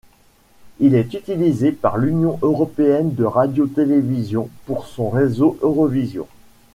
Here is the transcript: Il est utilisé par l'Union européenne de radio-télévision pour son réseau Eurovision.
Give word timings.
Il 0.79 0.95
est 0.95 1.13
utilisé 1.13 1.71
par 1.71 1.95
l'Union 1.97 2.39
européenne 2.41 3.13
de 3.13 3.23
radio-télévision 3.23 4.49
pour 4.65 4.87
son 4.87 5.11
réseau 5.11 5.59
Eurovision. 5.61 6.27